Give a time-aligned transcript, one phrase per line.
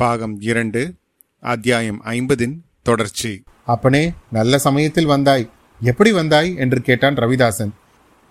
[0.00, 0.94] பாகம் இரண்டு
[1.40, 3.42] அத்தியாயம் ஐம்பதின் தொடர்ச்சி.
[3.64, 5.50] அப்பனே நல்ல சமயத்தில் வந்தாய்.
[5.80, 6.56] எப்படி வந்தாய்?
[6.56, 7.70] என்று கேட்டான் ரவிதாசன்.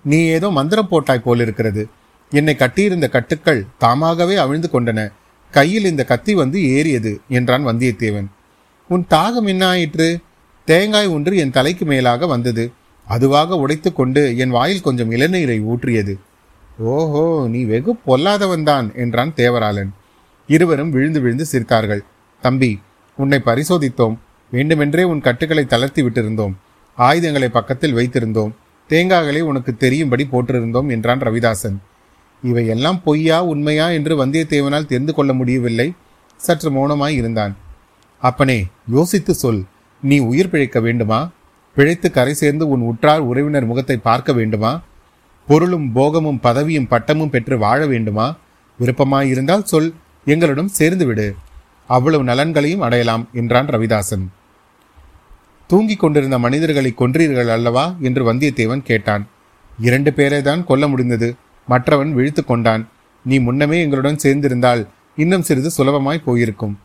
[0.04, 1.88] நீ ஏதோ மந்திரம் போட்டாய் போலிருக்கிறது.
[2.30, 5.12] என்னை கட்டியிருந்த கட்டுக்கள் தாமாகவே அவிழ்ந்து கொண்டன.
[5.52, 8.26] கையில் இந்த கத்தி வந்து ஏறியது என்றான் வந்தியத்தேவன்.
[8.88, 10.20] உன் தாகம் என்ன ஆயிற்று
[10.66, 12.72] தேங்காய் ஒன்று என் தலைக்கு மேலாக வந்தது.
[13.06, 16.16] அதுவாக உடைத்து கொண்டு என் வாயில் கொஞ்சம் இளநீரை ஊற்றியது.
[16.78, 19.90] ஓஹோ நீ வெகு பொல்லாதவன்தான் என்றான் தேவராளன்.
[20.50, 22.00] இருவரும் விழுந்து விழுந்து சிரித்தார்கள்.
[22.42, 22.72] தம்பி
[23.18, 24.16] உன்னை பரிசோதித்தோம்.
[24.52, 26.54] வேண்டுமென்றே உன் கட்டுகளை தளர்த்தி விட்டிருந்தோம்.
[26.96, 28.52] ஆயுதங்களை பக்கத்தில் வைத்திருந்தோம்.
[28.90, 31.78] தேங்காய்களை உனக்கு தெரியும்படி போட்டிருந்தோம் என்றான் ரவிதாசன்.
[32.44, 35.94] இவை எல்லாம் பொய்யா உண்மையா என்று வந்தியத்தேவனால் தெரிந்து கொள்ள முடியவில்லை?
[36.38, 37.56] சற்று மௌனமாய் இருந்தான்.
[38.20, 39.64] அப்பனே யோசித்து சொல்.
[40.02, 41.30] நீ உயிர் பிழைக்க வேண்டுமா?
[41.76, 44.82] பிழைத்து கரை சேர்ந்து உன் உற்றார் உறவினர் முகத்தை பார்க்க வேண்டுமா?
[45.48, 48.36] பொருளும் போகமும் பதவியும் பட்டமும் பெற்று வாழ வேண்டுமா?
[48.80, 49.94] விருப்பமாயிருந்தால் சொல்.
[50.30, 51.28] எங்களுடன் சேர்ந்துவிடு.
[51.88, 54.26] அவ்வளவு நலன்களையும் அடையலாம் என்றான் ரவிதாசன்.
[55.70, 57.96] தூங்கிக் கொண்டிருந்த மனிதர்களை கொன்றீர்கள் அல்லவா?
[58.02, 59.24] என்று வந்தியத்தேவன் கேட்டான்.
[59.80, 61.36] இரண்டு பேரை தான் கொல்ல முடிந்தது.
[61.68, 62.84] மற்றவன் விழித்து கொண்டான்.
[63.26, 66.80] நீ முன்னமே எங்களுடன் சேர்ந்திருந்தால் இன்னும் சிறிது சுலபமாய் போயிருக்கும்.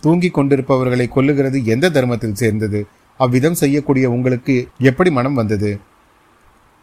[0.00, 2.86] தூங்கிக் கொண்டிருப்பவர்களை கொல்லுகிறது எந்த தர்மத்தில் சேர்ந்தது?
[3.20, 5.70] அவ்விதம் செய்யக்கூடிய உங்களுக்கு எப்படி மனம் வந்தது?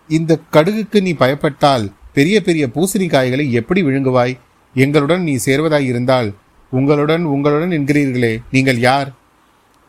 [0.08, 4.38] இந்த கடுகுக்கு நீ பயப்பட்டால் பெரிய பெரிய பூசணிக்காய்களை எப்படி விழுங்குவாய்?
[4.84, 6.34] எங்களுடன் நீ சேர்வதாயிருந்தால்
[6.72, 8.34] உங்களுடன் உங்களுடன் என்கிறீர்களே.
[8.52, 9.10] நீங்கள் யார்?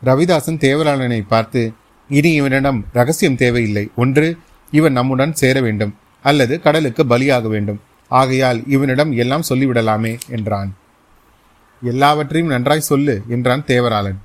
[0.05, 1.73] ரவிதாசன் தேவராளனை பார்த்து
[2.09, 3.89] இனி இவனிடம் ரகசியம் தேவையில்லை.
[3.95, 4.37] ஒன்று
[4.71, 5.93] இவன் நம்முடன் சேர வேண்டும்.
[6.21, 7.79] அல்லது கடலுக்கு பலியாக வேண்டும்.
[8.07, 10.75] ஆகையால் இவனிடம் எல்லாம் சொல்லிவிடலாமே என்றான்.
[11.81, 14.19] எல்லாவற்றையும் நன்றாய் சொல்லு என்றான் தேவராளன்.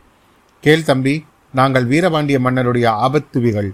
[0.61, 3.71] கேள் தம்பி நாங்கள் வீரபாண்டிய மன்னருடைய ஆபத்துவிகள்.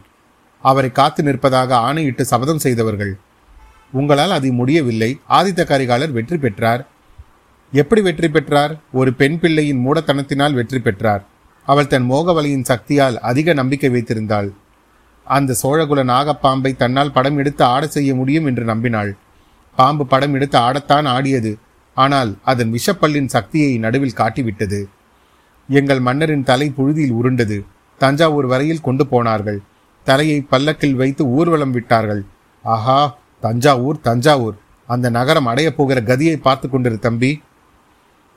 [0.65, 3.19] அவரை காத்து நிற்பதாக ஆணையிட்டு சபதம் செய்தவர்கள்.
[3.93, 5.19] உங்களால் அது முடியவில்லை.
[5.29, 6.87] ஆதித்த கரிகாலர் வெற்றி பெற்றார்.
[7.73, 8.81] எப்படி வெற்றி பெற்றார்?
[8.93, 11.25] ஒரு பெண் பிள்ளையின் மூடத்தனத்தினால் வெற்றி பெற்றார்.
[11.65, 14.51] அவள் தன் மோகவலையின் சக்தியால் அதிக நம்பிக்கை வைத்திருந்தாள்.
[15.25, 19.13] அந்த சோழகுல நாகப்பாம்பை தன்னால் படம் எடுத்து ஆட செய்ய முடியும் என்று நம்பினாள்.
[19.77, 21.59] பாம்பு படம் எடுத்து ஆடத்தான் ஆடியது.
[21.95, 24.85] ஆனால் அதன் விஷப்பல்லின் சக்தியை நடுவில் காட்டிவிட்டது.
[25.69, 27.65] எங்கள் மன்னரின் தலை புழுதியில் உருண்டது.
[27.99, 29.61] தஞ்சாவூர் வரையில் கொண்டு போனார்கள்.
[30.05, 32.25] தலையை பல்லக்கில் வைத்து ஊர்வலம் விட்டார்கள்.
[32.63, 33.17] ஆஹா!
[33.41, 34.55] தஞ்சாவூர் தஞ்சாவூர்.
[34.87, 37.43] அந்த நகரம் அடையப் போகிற கதியை பார்த்து கொண்டிரு தம்பி.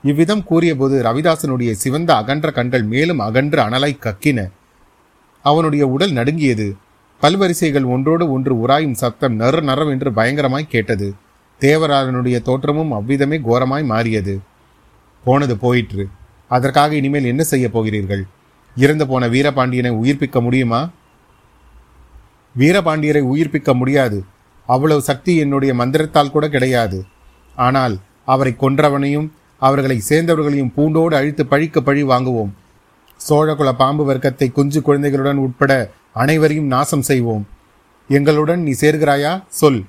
[0.02, 4.50] இவ்விதம் கூறியபோது ரவிதாசனுடைய சிவந்த அகன்ற கண்கள் மேலும் அகன்று அனலாய் கக்கின.
[5.42, 6.76] அவனுடைய உடல் நடுங்கியது.
[7.22, 11.14] பல்வரிசைகள் ஒன்றோடு ஒன்று உராயும் சத்தம் நறு நரவென்று பயங்கரமாய் கேட்டது.
[11.60, 14.40] தேவராளனுடைய தோற்றமும் அவ்விதமே கோரமாய் மாறியது.
[15.24, 16.08] போனது போயிற்று.
[16.48, 18.26] அதற்காக இனிமேல் என்ன செய்ய போகிறீர்கள்?
[18.76, 20.88] இறந்து போன வீரபாண்டியனை உயிர்ப்பிக்க முடியுமா?
[22.58, 24.24] வீரபாண்டியரை உயிர்ப்பிக்க முடியாது.
[24.66, 26.98] அவ்வளவு சக்தி என்னுடைய மந்திரத்தால் கூட கிடையாது.
[27.56, 27.94] ஆனால்
[28.24, 32.52] அவரை கொன்றவனையும் அவர்களை சேர்ந்தவர்களையும் பூண்டோடு அழித்து பழிக்க பழி வாங்குவோம்.
[33.28, 35.72] சோழகுல பாம்பு வர்க்கத்தை குஞ்சு குழந்தைகளுடன் உட்பட
[36.12, 37.44] அனைவரையும் நாசம் செய்வோம்.
[38.10, 39.32] எங்களுடன் நீ சேர்கிறாயா?
[39.48, 39.82] சொல்.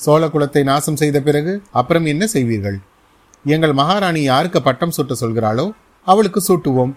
[0.00, 2.78] சோழ குலத்தை நாசம் செய்த பிறகு அப்புறம் என்ன செய்வீர்கள்?
[3.44, 5.66] எங்கள் மகாராணி யாருக்கு பட்டம் சூட்ட சொல்கிறாளோ
[6.06, 6.92] அவளுக்கு சூட்டுவோம்.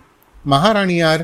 [0.46, 1.24] மகாராணி யார்?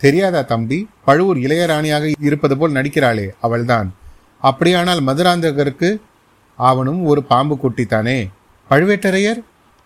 [0.00, 0.88] தெரியாதா தம்பி?
[1.04, 3.88] பழுவூர் இளையராணியாக இருப்பது போல் நடிக்கிறாளே அவள்தான்.
[4.46, 5.90] அப்படியானால் மதுராந்தகருக்கு
[6.56, 8.18] அவனும் ஒரு பாம்பு குட்டித்தானே?
[8.70, 9.40] பழுவேட்டரையர்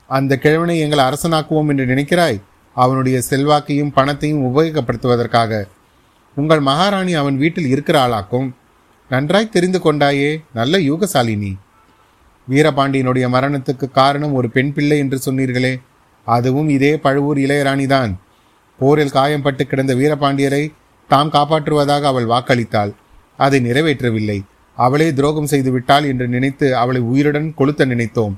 [0.07, 2.41] அந்த கிழவனை எங்கள் அரசனாக்குவோம் என்று நினைக்கிறாய்?
[2.75, 5.63] அவனுடைய செல்வாக்கையும் பணத்தையும் உபயோகப்படுத்துவதற்காக.
[6.35, 8.49] உங்கள் மகாராணி அவன் வீட்டில் இருக்கிறாளாக்கும்
[9.09, 11.53] நன்றாய் தெரிந்து கொண்டாயே நல்ல யூகசாலினி
[12.51, 15.75] வீரபாண்டியனுடைய மரணத்துக்கு காரணம் ஒரு பெண் பிள்ளை என்று சொன்னீர்களே.
[16.25, 18.13] அதுவும் இதே பழுவூர் இளையராணிதான்.
[18.79, 20.65] போரில் காயம்பட்டு கிடந்த வீரபாண்டியரை
[21.09, 22.93] தாம் காப்பாற்றுவதாக அவள் வாக்களித்தாள்.
[23.47, 24.39] அதை நிறைவேற்றவில்லை.
[24.79, 28.35] அவளே துரோகம் செய்து விட்டாள் என்று நினைத்து அவளை உயிருடன் கொளுத்த நினைத்தோம்.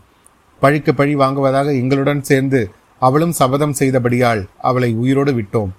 [0.62, 2.60] பழிக்கு பழி வாங்குவதாக எங்களுடன் சேர்ந்து
[3.02, 5.70] அவளும் சபதம் செய்தபடியால் அவளை உயிரோடு விட்டோம்.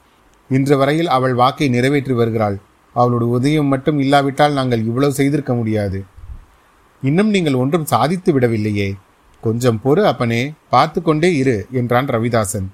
[0.49, 2.57] இன்று வரையில் அவள் வாக்கை நிறைவேற்றி வருகிறாள்.
[2.95, 5.99] அவளுடைய உதயம் மட்டும் இல்லாவிட்டால் நாங்கள் இவ்வளவு செய்திருக்க முடியாது.
[7.03, 8.89] இன்னும் நீங்கள் ஒன்றும் சாதித்து விடவில்லையே.
[9.43, 10.41] கொஞ்சம் பொறு அப்பனே
[10.73, 12.67] பார்த்து கொண்டே இரு என்றான் ரவிதாசன்.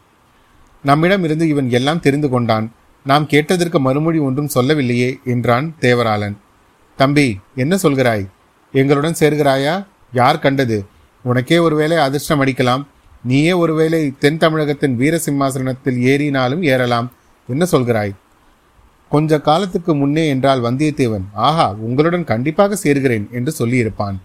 [0.84, 2.68] நம்மிடம் இருந்து இவன் எல்லாம் தெரிந்து கொண்டான்.
[3.04, 6.36] நாம் கேட்டதற்கு மறுமொழி ஒன்றும் சொல்லவில்லையே என்றான் தேவராளன்.
[6.98, 8.28] தம்பி என்ன சொல்கிறாய்?
[8.72, 9.86] எங்களுடன் சேர்கிறாயா?
[10.14, 10.86] யார் கண்டது?
[11.24, 12.86] உனக்கே ஒருவேளை அதிர்ஷ்டம் அடிக்கலாம்.
[13.24, 17.12] நீயே ஒருவேளை தென் தமிழகத்தின் வீர சிம்மாசனத்தில் ஏறினாலும் ஏறலாம்.
[17.48, 18.16] என்ன சொல்கிறாய்?
[19.10, 21.24] கொஞ்ச காலத்துக்கு முன்னே என்றால் வந்தியத்தேவன்.
[21.34, 24.16] ஆஹா உங்களுடன் கண்டிப்பாக சேர்கிறேன் என்று சொல்லியிருப்பான்.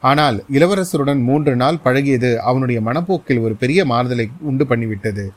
[0.00, 5.28] ஆனால் இளவரசருடன் மூன்று நாள் பழகியது அவனுடைய மனப்போக்கில் ஒரு பெரிய மாறுதலை உண்டு பண்ணிவிட்டது.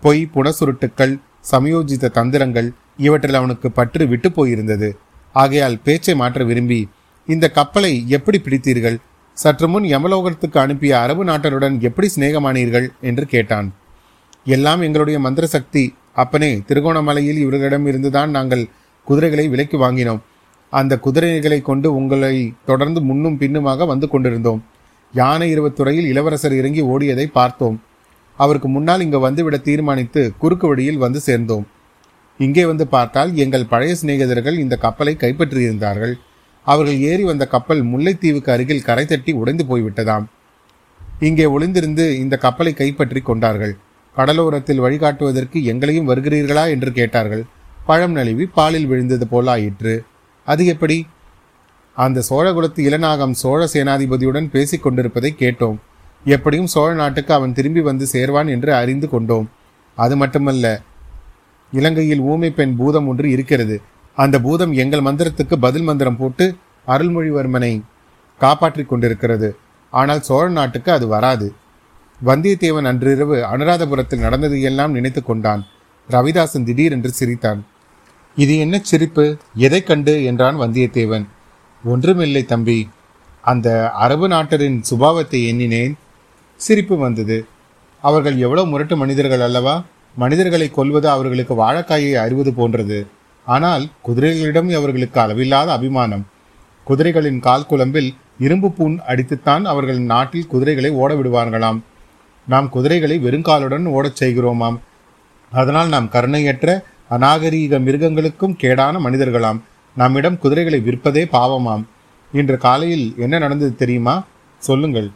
[0.00, 1.18] பொய் புனசுருட்டுக்கள்
[1.50, 4.90] சமயோஜித தந்திரங்கள் இவற்றில் அவனுக்கு பற்று விட்டு போயிருந்தது.
[5.32, 6.88] ஆகையால் பேச்சை மாற்ற விரும்பி
[7.26, 8.96] இந்த கப்பலை எப்படி பிடித்தீர்கள்?
[9.32, 12.88] சற்று முன் யமலோகத்துக்கு அனுப்பிய அரபு நாட்டருடன் எப்படி சிநேகமானீர்கள்?
[13.00, 13.72] என்று கேட்டான்.
[14.44, 15.94] எல்லாம் எங்களுடைய மந்திர சக்தி.
[16.14, 18.68] அப்பனே திருகோணமலையில் இவர்களிடம் இருந்துதான் நாங்கள்
[19.04, 20.20] குதிரைகளை விலைக்கு வாங்கினோம்.
[20.70, 24.64] அந்த குதிரைகளை கொண்டு உங்களை தொடர்ந்து முன்னும் பின்னுமாக வந்து கொண்டிருந்தோம்.
[25.12, 27.82] யானை இருவத்துறையில் இளவரசர் இறங்கி ஓடியதை பார்த்தோம்.
[28.44, 31.64] அவருக்கு முன்னால் இங்கு வந்துவிட தீர்மானித்து குறுக்கு வழியில் வந்து சேர்ந்தோம்.
[32.40, 36.14] இங்கே வந்து பார்த்தால் எங்கள் பழைய சிநேகிதர்கள் இந்த கப்பலை கைப்பற்றியிருந்தார்கள்.
[36.66, 40.26] அவர்கள் ஏறி வந்த கப்பல் முல்லைத்தீவுக்கு அருகில் கரை தட்டி உடைந்து போய்விட்டதாம்.
[41.28, 43.74] இங்கே ஒளிந்திருந்து இந்த கப்பலை கைப்பற்றி கொண்டார்கள்.
[44.16, 47.44] கடலோரத்தில் வழிகாட்டுவதற்கு எங்களையும் வருகிறீர்களா என்று கேட்டார்கள்.
[47.88, 49.94] பழம் நழுவி பாலில் விழுந்தது போல ஆயிற்று
[50.46, 50.98] அது எப்படி?
[51.96, 55.78] அந்த சோழகுலத்து இளநாகம் சோழ சேனாதிபதியுடன் பேசிக் கொண்டிருப்பதை கேட்டோம்.
[56.24, 59.50] எப்படியும் சோழ நாட்டுக்கு அவன் திரும்பி வந்து சேர்வான் என்று அறிந்து கொண்டோம்.
[59.94, 60.82] அது மட்டுமல்ல
[61.72, 63.80] இலங்கையில் ஊமை பெண் பூதம் ஒன்று இருக்கிறது.
[64.14, 66.54] அந்த பூதம் எங்கள் மந்திரத்துக்கு பதில் மந்திரம் போட்டு
[66.86, 67.82] அருள்மொழிவர்மனை
[68.38, 69.56] காப்பாற்றிக் கொண்டிருக்கிறது.
[69.90, 71.54] ஆனால் சோழ நாட்டுக்கு அது வராது.
[72.24, 75.66] வந்தியத்தேவன் அன்றிரவு அனுராதபுரத்தில் நடந்தது எல்லாம் நினைத்து கொண்டான்.
[76.10, 77.64] ரவிதாசன் திடீரென்று சிரித்தான்.
[78.36, 79.36] இது என்ன சிரிப்பு?
[79.54, 80.24] எதை கண்டு?
[80.24, 81.26] என்றான் வந்தியத்தேவன்.
[81.84, 82.88] ஒன்றுமில்லை தம்பி.
[83.42, 85.96] அந்த அரபு நாட்டரின் சுபாவத்தை எண்ணினேன்.
[86.66, 87.36] சிரிப்பு வந்தது.
[88.04, 89.74] அவர்கள் எவ்வளோ முரட்டு மனிதர்கள் அல்லவா?
[90.16, 92.98] மனிதர்களை கொல்வது அவர்களுக்கு வாழைக்காயை அறிவது போன்றது.
[93.46, 96.24] ஆனால் குதிரைகளிடம் அவர்களுக்கு அளவில்லாத அபிமானம்.
[96.86, 101.80] குதிரைகளின் கால் குழம்பில் இரும்பு பூண் அடித்துத்தான் அவர்கள் நாட்டில் குதிரைகளை ஓட விடுவார்களாம்
[102.46, 104.78] நாம் குதிரைகளை வெறுங்காலுடன் ஓடச் செய்கிறோமாம்.
[105.52, 106.68] அதனால் நாம் கருணையற்ற
[107.10, 109.60] அநாகரீக மிருகங்களுக்கும் கேடான மனிதர்களாம்.
[109.96, 111.84] நம்மிடம் குதிரைகளை விற்பதே பாவமாம்.
[112.32, 114.14] இன்று காலையில் என்ன நடந்தது தெரியுமா?
[114.68, 115.10] சொல்லுங்கள்.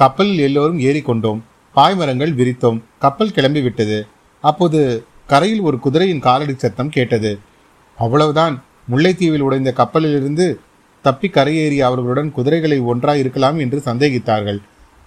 [0.00, 1.40] கப்பலில் எல்லோரும் ஏறிக்கொண்டோம்.
[1.74, 2.78] பாய்மரங்கள் விரித்தோம்.
[3.04, 3.98] கப்பல் கிளம்பி விட்டது
[4.44, 4.80] அப்போது
[5.32, 7.32] கரையில் ஒரு குதிரையின் காலடி சத்தம் கேட்டது.
[7.98, 8.54] அவ்வளவுதான்.
[8.92, 10.46] முல்லைத்தீவில் உடைந்த கப்பலிலிருந்து
[11.04, 14.60] தப்பி கரையேறிய அவர்களுடன் குதிரைகளை ஒன்றாய் இருக்கலாம் என்று சந்தேகித்தார்கள்.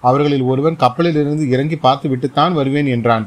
[0.04, 3.26] அவர்களில் ஒருவன் கப்பலிலிருந்து இறங்கி பார்த்துவிட்டுத்தான் வருவேன் என்றான்.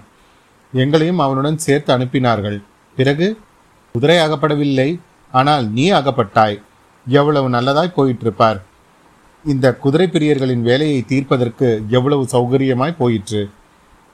[0.72, 2.58] எங்களையும் அவனுடன் சேர்த்து அனுப்பினார்கள்.
[2.96, 3.26] பிறகு
[3.94, 4.88] குதிரை அகப்படவில்லை.
[5.32, 6.56] ஆனால் நீ அகப்பட்டாய்.
[7.06, 8.58] எவ்வளவு நல்லதாய் போயிட்டிருப்பார்.
[9.52, 13.50] இந்த குதிரை பிரியர்களின் வேலையை தீர்ப்பதற்கு எவ்வளவு சௌகரியமாய் போயிற்று?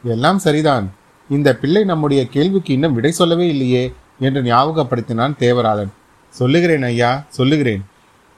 [0.05, 0.93] எல்லாம் சரிதான்.
[1.31, 5.93] இந்த பிள்ளை நம்முடைய கேள்விக்கு இன்னும் விடை சொல்லவே இல்லையே என்று ஞாபகப்படுத்தினான் தேவராளன்.
[6.31, 7.83] சொல்லுகிறேன் ஐயா சொல்லுகிறேன்.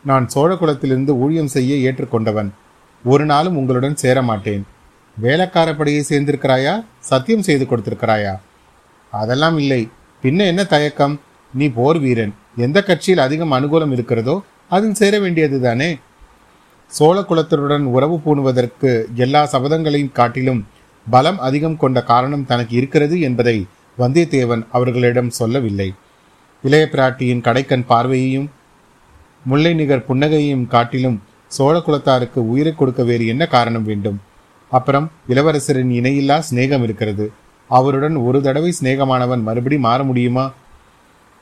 [0.04, 2.50] நான் சோழ குலத்திலிருந்து ஊழியம் செய்ய ஏற்றுக்கொண்டவன்.
[3.04, 4.64] ஒரு நாளும் உங்களுடன் சேர மாட்டேன்
[6.10, 6.84] சேர்ந்திருக்கிறாயா?
[6.98, 8.40] சத்தியம் செய்து கொடுத்திருக்கிறாயா?
[9.10, 9.88] அதெல்லாம் இல்லை.
[10.22, 11.20] பின்ன என்ன தயக்கம்?
[11.54, 12.34] நீ போர் வீரன்.
[12.56, 15.96] எந்த கட்சியில் அதிகம் அனுகூலம் இருக்கிறதோ அதில் சேர வேண்டியது தானே
[16.96, 18.90] சோழ குலத்தினருடன் உறவு பூணுவதற்கு
[19.24, 20.60] எல்லா சபதங்களையும் காட்டிலும்
[21.06, 23.56] பலம் அதிகம் கொண்ட காரணம் தனக்கு இருக்கிறது என்பதை
[23.98, 25.88] வந்தியத்தேவன் அவர்களிடம் சொல்லவில்லை.
[26.64, 28.46] இளைய பிராட்டியின் கடைக்கண் பார்வையையும்
[29.44, 34.18] முல்லை நிகர் புன்னகையையும் காட்டிலும் சோழ குலத்தாருக்கு உயிரை கொடுக்க வேறு என்ன காரணம் வேண்டும்?
[34.70, 37.26] அப்புறம் இளவரசரின் இணையில்லா சிநேகம் இருக்கிறது.
[37.70, 40.46] அவருடன் ஒரு தடவை சிநேகமானவன் மறுபடி மாற முடியுமா?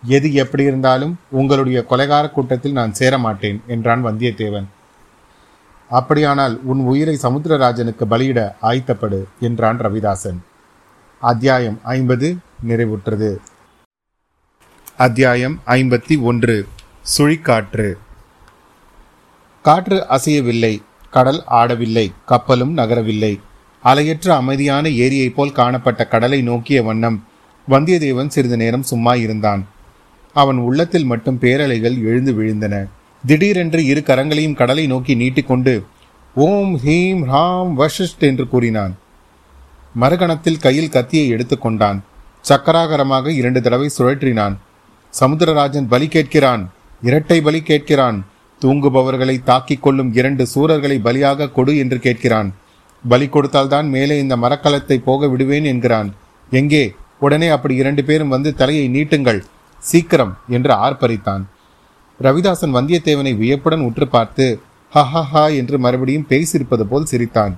[0.03, 4.69] எது எப்படி இருந்தாலும் உங்களுடைய கொலைகார கூட்டத்தில் நான் சேர மாட்டேன் என்றான் வந்தியத்தேவன்.
[5.93, 10.39] அப்படியானால் உன் உயிரை சமுத்திரராஜனுக்கு பலியிட ஆயத்தப்படு என்றான் ரவிதாசன்.
[11.21, 12.37] அத்தியாயம் ஐம்பது
[12.69, 13.37] நிறைவுற்றது.
[14.97, 16.67] அத்தியாயம் ஐம்பத்தி ஒன்று
[17.19, 17.93] சுழிக்காற்று.
[19.63, 23.41] காற்று அசையவில்லை கடல் ஆடவில்லை கப்பலும் நகரவில்லை.
[23.85, 27.25] அலையற்ற அமைதியான ஏரியைப் போல் காணப்பட்ட கடலை நோக்கிய வண்ணம்
[27.69, 29.67] வந்தியத்தேவன் சிறிது நேரம் சும்மா இருந்தான்
[30.35, 32.87] அவன் உள்ளத்தில் மட்டும் பேரலைகள் எழுந்து விழுந்தன.
[33.27, 35.75] திடீரென்று இரு கரங்களையும் கடலை நோக்கி நீட்டிக்கொண்டு
[36.35, 38.95] ஓம் ஹீம் ஹாம் வஷிஷ்ட் என்று கூறினான்.
[40.01, 41.99] மறுகணத்தில் கையில் கத்தியை எடுத்துக்கொண்டான்
[42.49, 44.55] சக்கராகரமாக இரண்டு தடவை சுழற்றினான்.
[45.21, 46.63] சமுத்திரராஜன் பலி கேட்கிறான்.
[47.03, 48.19] இரட்டை பலி கேட்கிறான்.
[48.61, 52.51] தூங்குபவர்களை தாக்கிக் கொள்ளும் இரண்டு சூரர்களை பலியாக கொடு என்று கேட்கிறான்.
[53.09, 56.15] பலி கொடுத்தால்தான் மேலே இந்த மரக்கலத்தை போக விடுவேன் என்கிறான்.
[56.51, 56.95] எங்கே?
[57.19, 59.41] உடனே அப்படி இரண்டு பேரும் வந்து தலையை நீட்டுங்கள்.
[59.79, 61.43] சீக்கிரம் என்று ஆர்ப்பரித்தான்.
[62.23, 64.47] ரவிதாசன் வந்தியத்தேவனை வியப்புடன் உற்று பார்த்து
[64.93, 67.55] ஹஹஹா என்று மறுபடியும் பேசியிருப்பது போல் சிரித்தான்.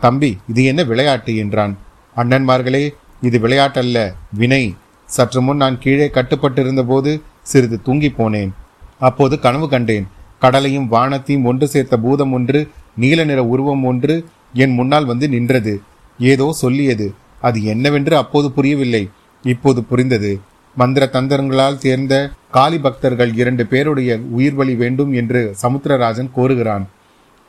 [0.00, 1.36] தம்பி இது என்ன விளையாட்டு?
[1.36, 1.74] என்றான்.
[2.16, 2.84] அண்ணன்மார்களே
[3.20, 3.98] இது விளையாட்டல்ல
[4.32, 4.74] வினை.
[5.06, 7.10] சற்று முன் நான் கீழே கட்டுப்பட்டிருந்த போது
[7.42, 8.50] சிறிது தூங்கி போனேன்.
[8.98, 10.06] அப்போது கனவு கண்டேன்.
[10.38, 12.60] கடலையும் வானத்தையும் ஒன்று சேர்த்த பூதம் ஒன்று
[12.96, 14.14] நீல நிற உருவம் ஒன்று
[14.52, 15.74] என் முன்னால் வந்து நின்றது.
[16.18, 17.14] ஏதோ சொல்லியது.
[17.40, 19.02] அது என்னவென்று அப்போது புரியவில்லை.
[19.44, 20.32] இப்போது புரிந்தது.
[20.80, 22.14] மந்திர தந்திரங்களால் தேர்ந்த
[22.56, 26.84] காளி பக்தர்கள் இரண்டு பேருடைய உயிர் வழி வேண்டும் என்று சமுத்திரராஜன் கோருகிறான்.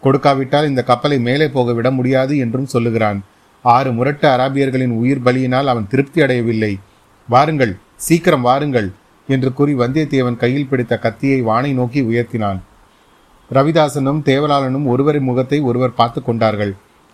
[0.03, 3.19] கொடுக்காவிட்டால் இந்த கப்பலை மேலே போக விட முடியாது என்றும் சொல்லுகிறான்.
[3.65, 6.71] ஆறு முரட்டு அராபியர்களின் உயிர் பலியினால் அவன் திருப்தி அடையவில்லை.
[7.29, 7.73] வாருங்கள்
[8.05, 8.89] சீக்கிரம் வாருங்கள்
[9.27, 12.59] என்று கூறி வந்தியத்தேவன் கையில் பிடித்த கத்தியை வானை நோக்கி உயர்த்தினான்.
[13.51, 16.73] ரவிதாசனும் தேவலாளனும் ஒருவரின் முகத்தை ஒருவர் பார்த்து கொண்டார்கள்.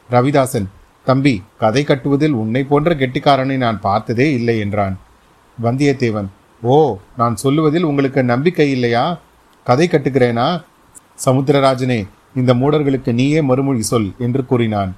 [0.09, 0.69] ரவிதாசன்
[1.07, 4.95] தம்பி கதை கட்டுவதில் உன்னை போன்ற கெட்டிக்காரனை நான் பார்த்ததே இல்லை என்றான்.
[5.63, 6.27] வந்தியத்தேவன்
[6.61, 9.19] ஓ நான் சொல்லுவதில் உங்களுக்கு நம்பிக்கை இல்லையா?
[9.63, 10.63] கதை கட்டுகிறேனா?
[11.25, 14.95] சமுத்திரராஜனே இந்த மூடர்களுக்கு நீயே மறுமொழி சொல் என்று கூறினான்.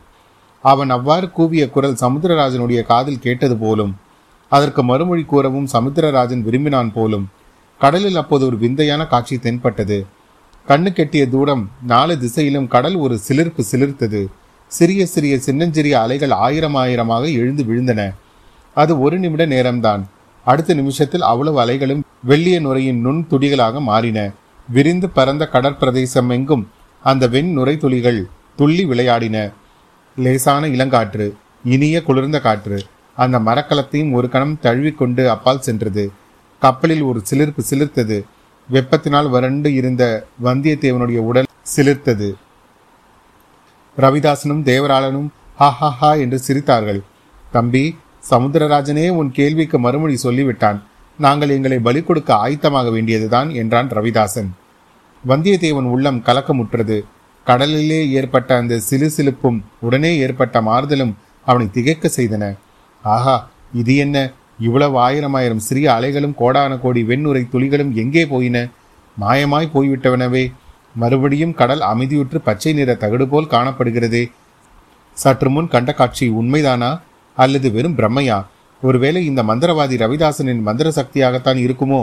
[0.62, 3.96] அவன் அவ்வாறு கூவிய குரல் சமுத்திரராஜனுடைய காதில் கேட்டது போலும்
[4.50, 7.28] அதற்கு மறுமொழி கூறவும் சமுத்திரராஜன் விரும்பினான் போலும்
[7.80, 10.06] கடலில் அப்போது ஒரு விந்தையான காட்சி தென்பட்டது.
[10.68, 14.26] கண்ணு கெட்டிய தூரம் நாலு திசையிலும் கடல் ஒரு சிலிர்ப்பு சிலிர்த்தது.
[14.68, 18.14] சிறிய சிறிய சின்னஞ்சிறிய அலைகள் ஆயிரம் ஆயிரமாக எழுந்து விழுந்தன.
[18.74, 20.02] அது ஒரு நிமிட நேரம்தான்.
[20.50, 24.20] அடுத்த நிமிஷத்தில் அவ்வளவு அலைகளும் வெள்ளிய நுரையின் நுண் துடிகளாக மாறின.
[24.70, 26.64] விரிந்து பரந்த கடற்பிரதேசம் எங்கும்
[27.04, 28.20] அந்த வெண் நுரை துளிகள்
[28.56, 29.38] துள்ளி விளையாடின.
[30.18, 31.26] லேசான இளங்காற்று
[31.64, 32.80] இனிய குளிர்ந்த காற்று
[33.16, 36.06] அந்த மரக்கலத்தையும் ஒரு கணம் தழுவிக்கொண்டு அப்பால் சென்றது.
[36.62, 38.18] கப்பலில் ஒரு சிலிர்ப்பு சிலிர்த்தது.
[38.70, 40.04] வெப்பத்தினால் வறண்டு இருந்த
[40.44, 42.30] வந்தியத்தேவனுடைய உடல் சிலிர்த்தது.
[43.98, 47.02] ரவிதாசனும் தேவராளனும் ஹா ஹா ஹா என்று சிரித்தார்கள்.
[47.52, 47.86] தம்பி
[48.30, 50.80] சமுத்திரராஜனே உன் கேள்விக்கு மறுமொழி சொல்லிவிட்டான்.
[51.18, 54.50] நாங்கள் எங்களை பலி கொடுக்க ஆயத்தமாக வேண்டியதுதான் என்றான் ரவிதாசன்.
[55.28, 57.02] வந்தியத்தேவன் உள்ளம் கலக்கமுற்றது.
[57.44, 61.14] கடலிலே ஏற்பட்ட அந்த சிலு சிலுப்பும் உடனே ஏற்பட்ட மாறுதலும்
[61.46, 62.56] அவனை திகைக்க செய்தன.
[63.04, 64.32] ஆஹா இது என்ன?
[64.60, 68.68] இவ்வளவு ஆயிரம் ஆயிரம் சிறிய அலைகளும் கோடான கோடி வெண்ணுரை துளிகளும் எங்கே போயின?
[69.20, 70.52] மாயமாய் போய்விட்டவனவே.
[70.96, 74.32] மறுபடியும் கடல் அமைதியுற்று பச்சை நிற தகடு போல் காணப்படுகிறதே.
[75.14, 77.00] சற்று முன் கண்ட காட்சி உண்மைதானா?
[77.38, 78.46] அல்லது வெறும் பிரம்மையா?
[78.82, 82.02] ஒருவேளை இந்த மந்திரவாதி ரவிதாசனின் மந்திர சக்தியாகத்தான் இருக்குமோ?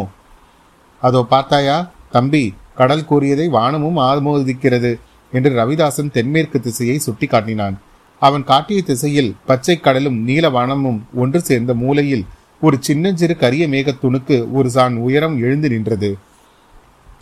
[1.01, 1.91] அதோ பார்த்தாயா?
[2.11, 4.93] தம்பி கடல் கூறியதை வானமும் ஆமோதிக்கிறது
[5.33, 7.81] என்று ரவிதாசன் தென்மேற்கு திசையை சுட்டி காட்டினான்
[8.21, 12.25] அவன் காட்டிய திசையில் பச்சை கடலும் நீல வானமும் ஒன்று சேர்ந்த மூலையில்
[12.61, 16.19] ஒரு சின்னஞ்சிறு கரிய மேகத்துணுக்கு ஒரு சான் உயரம் எழுந்து நின்றது.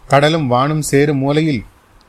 [0.08, 1.64] கடலும் வானும் சேரும் மூலையில்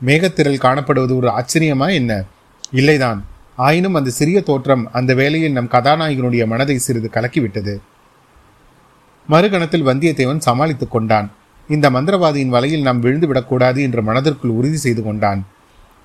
[0.05, 2.23] மேகத்திரல் காணப்படுவது ஒரு ஆச்சரியமா என்ன?
[2.71, 3.21] இல்லைதான்.
[3.55, 7.79] ஆயினும் அந்த சிறிய தோற்றம் அந்த வேளையில் நம் கதாநாயகனுடைய மனதை சிறிது கலக்கிவிட்டது.
[9.29, 11.31] மறுகணத்தில் வந்தியத்தேவன் சமாளித்துக் கொண்டான்.
[11.67, 15.45] இந்த மந்திரவாதியின் வலையில் நாம் விழுந்து விடக்கூடாது என்று மனதிற்குள் உறுதி செய்து கொண்டான்.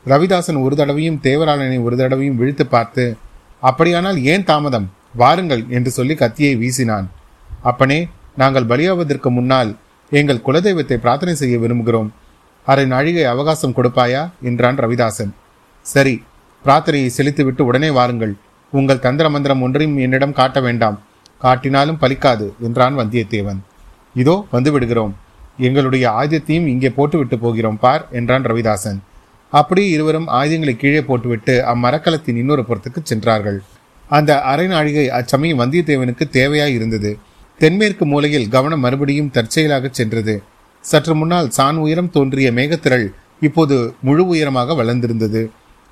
[0.07, 3.17] ரவிதாசன் ஒரு தடவையும் தேவராளனை ஒரு தடவையும் விழித்து பார்த்து
[3.61, 4.90] அப்படியானால் ஏன் தாமதம்?
[5.14, 7.07] வாருங்கள் என்று சொல்லி கத்தியை வீசினான்.
[7.62, 9.76] அப்பனே நாங்கள் பலியாவதற்கு முன்னால்
[10.11, 12.09] எங்கள் குலதெய்வத்தை பிரார்த்தனை செய்ய விரும்புகிறோம்.
[12.64, 14.31] அரை நாழிகை அவகாசம் கொடுப்பாயா?
[14.43, 15.33] என்றான் ரவிதாசன்.
[15.83, 16.23] சரி
[16.65, 18.35] பிரார்த்தனையை செலுத்திவிட்டு உடனே வாருங்கள்.
[18.73, 20.97] உங்கள் தந்திர மந்திரம் ஒன்றையும் என்னிடம் காட்ட வேண்டாம்.
[21.45, 23.61] காட்டினாலும் பலிக்காது என்றான் வந்தியத்தேவன்.
[24.23, 25.15] இதோ வந்து விடுகிறோம்
[25.67, 28.99] எங்களுடைய ஆயுதத்தையும் இங்கே போட்டுவிட்டு போகிறோம் பார் என்றான் ரவிதாசன்.
[29.53, 33.59] அப்படியே இருவரும் ஆயுதங்களை கீழே போட்டுவிட்டு அம்மரக்கலத்தின் இன்னொரு புறத்துக்கு சென்றார்கள்.
[34.11, 37.11] அந்த அரை நாழிகை அச்சமயம் வந்தியத்தேவனுக்கு தேவையாய் இருந்தது.
[37.61, 40.35] தென்மேற்கு மூலையில் கவனம் மறுபடியும் தற்செயலாக சென்றது.
[40.85, 43.07] சற்று முன்னால் சான் உயரம் தோன்றிய மேகத்திரள்
[43.47, 45.43] இப்போது முழு உயரமாக வளர்ந்திருந்தது.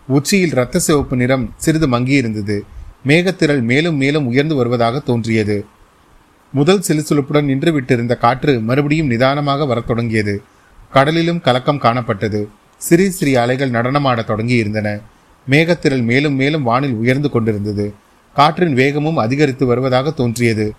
[0.06, 2.60] உச்சியில் இரத்த சிவப்பு நிறம் சிறிது மங்கியிருந்தது.
[3.06, 5.64] மேகத்திரள் மேலும் மேலும் உயர்ந்து வருவதாக தோன்றியது.
[6.52, 10.42] முதல் சிலுசிலுப்புடன் நின்று விட்டிருந்த காற்று மறுபடியும் நிதானமாக வரத் தொடங்கியது.
[10.94, 12.46] கடலிலும் கலக்கம் காணப்பட்டது.
[12.76, 14.98] சிறிய சிறிய அலைகள் நடனமாடத் தொடங்கி இருந்தன
[15.50, 17.94] மேகத்திரள் மேலும் மேலும் வானில் உயர்ந்து கொண்டிருந்தது.
[18.34, 20.72] காற்றின் வேகமும் அதிகரித்து வருவதாக தோன்றியது.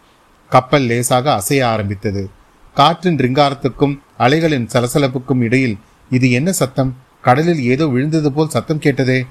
[0.49, 2.29] கப்பல் லேசாக அசைய ஆரம்பித்தது.
[2.73, 5.77] காற்றின் ரிங்காரத்துக்கும் அலைகளின் சலசலப்புக்கும் இடையில்
[6.09, 6.95] இது என்ன சத்தம்?
[7.21, 9.25] கடலில் ஏதோ விழுந்தது போல் சத்தம் கேட்டதே.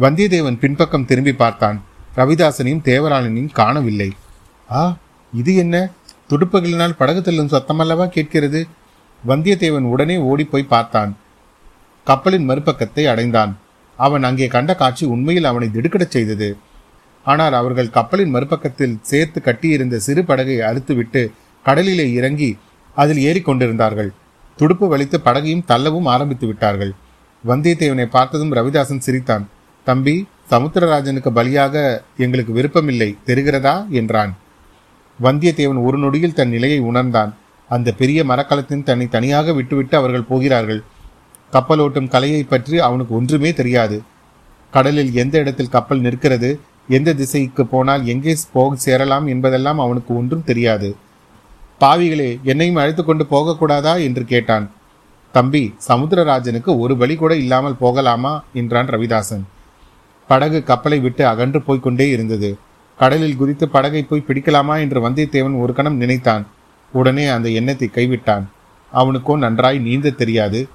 [0.00, 1.82] வந்தியத்தேவன் பின்பக்கம் திரும்பி பார்த்தான்.
[2.16, 4.10] ரவிதாசனையும் தேவராளனையும் காணவில்லை.
[4.70, 4.96] ஆ
[5.32, 5.76] இது என்ன?
[6.30, 8.66] துடுப்புகளினால் படகு தள்ளும் சத்தமல்லவா கேட்கிறது?
[9.26, 11.16] வந்தியத்தேவன் உடனே ஓடிப்போய் பார்த்தான்.
[12.06, 13.52] கப்பலின் மறுபக்கத்தை அடைந்தான்.
[13.96, 16.56] அவன் அங்கே கண்ட காட்சி உண்மையில் அவனை திடுக்கிடச் செய்தது.
[17.26, 21.22] ஆனால் அவர்கள் கப்பலின் மறுபக்கத்தில் சேர்த்து கட்டியிருந்த சிறு படகை அறுத்துவிட்டு
[21.62, 22.58] கடலிலே இறங்கி
[22.94, 24.10] அதில் ஏறிக்கொண்டிருந்தார்கள்.
[24.56, 26.92] துடுப்பு வலித்து படகையும் தள்ளவும் ஆரம்பித்து விட்டார்கள்.
[27.46, 29.48] வந்தியத்தேவனை பார்த்ததும் ரவிதாசன் சிரித்தான்.
[29.84, 33.88] தம்பி சமுத்திரராஜனுக்கு பலியாக எங்களுக்கு விருப்பமில்லை தெரிகிறதா?
[33.88, 34.36] என்றான்.
[35.22, 37.34] வந்தியத்தேவன் ஒரு நொடியில் தன் நிலையை உணர்ந்தான்.
[37.68, 40.82] அந்த பெரிய மரக்கலத்தின் தன்னை தனியாக விட்டுவிட்டு அவர்கள் போகிறார்கள்.
[41.52, 44.02] கப்பலோட்டும் கலையை பற்றி அவனுக்கு ஒன்றுமே தெரியாது.
[44.70, 50.96] கடலில் எந்த இடத்தில் கப்பல் நிற்கிறது எந்த திசைக்கு போனால் எங்கே போக சேரலாம் என்பதெல்லாம் அவனுக்கு ஒன்றும் தெரியாது.
[51.80, 54.02] பாவிகளே என்னையும் அழைத்து கொண்டு போகக்கூடாதா?
[54.02, 54.70] என்று கேட்டான்.
[55.36, 58.32] தம்பி சமுத்திரராஜனுக்கு ஒரு பலி கூட இல்லாமல் போகலாமா?
[58.52, 59.44] என்றான் ரவிதாசன்.
[60.28, 62.50] படகு கப்பலை விட்டு அகன்று போய்கொண்டே இருந்தது.
[62.98, 66.46] கடலில் குதித்து படகை போய் பிடிக்கலாமா என்று வந்தியத்தேவன் ஒரு கணம் நினைத்தான்.
[66.92, 68.44] உடனே அந்த எண்ணத்தை கைவிட்டான்.
[68.92, 70.68] அவனுக்கோ நன்றாய் நீந்த தெரியாது.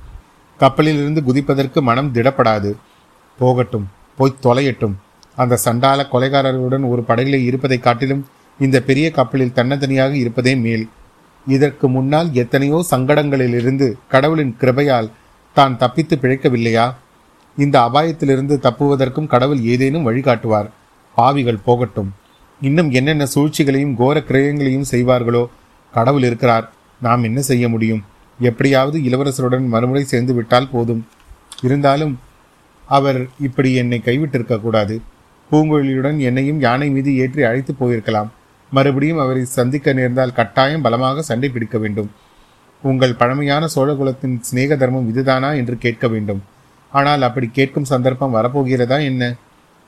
[0.60, 2.72] கப்பலிலிருந்து குதிப்பதற்கு மனம் திடப்படாது.
[3.40, 3.88] போகட்டும்
[4.18, 4.96] போய் தொலையட்டும்.
[5.36, 8.24] அந்த சண்டால கொலைகாரர்களுடன் ஒரு படகிலே இருப்பதை காட்டிலும்
[8.60, 10.90] இந்த பெரிய கப்பலில் தன்னந்தனியாக இருப்பதே மேல்.
[11.48, 15.10] இதற்கு முன்னால் எத்தனையோ சங்கடங்களிலிருந்து கடவுளின் கிருபையால்
[15.54, 16.94] தான் தப்பித்து பிழைக்கவில்லையா?
[17.58, 20.70] இந்த அபாயத்திலிருந்து தப்புவதற்கும் கடவுள் ஏதேனும் வழிகாட்டுவார்.
[21.16, 22.14] பாவிகள் போகட்டும்.
[22.62, 25.48] இன்னும் என்னென்ன சூழ்ச்சிகளையும் கோர கிரயங்களையும் செய்வார்களோ?
[25.94, 26.72] கடவுள் இருக்கிறார்.
[27.02, 28.04] நாம் என்ன செய்ய முடியும்?
[28.40, 31.08] எப்படியாவது இளவரசருடன் மறுமுறை சேர்ந்து விட்டால் போதும்.
[31.62, 32.20] இருந்தாலும்
[32.86, 35.02] அவர் இப்படி என்னை கைவிட்டிருக்க கூடாது
[35.52, 38.30] பூங்குழலியுடன் என்னையும் யானை மீது ஏற்றி அழைத்து போயிருக்கலாம்.
[38.72, 42.10] மறுபடியும் அவரை சந்திக்க நேர்ந்தால் கட்டாயம் பலமாக சண்டை பிடிக்க வேண்டும்.
[42.84, 46.42] உங்கள் பழமையான சோழகுலத்தின் சிநேக தர்மம் இதுதானா என்று கேட்க வேண்டும்.
[46.92, 49.36] ஆனால் அப்படி கேட்கும் சந்தர்ப்பம் வரப்போகிறதா என்ன?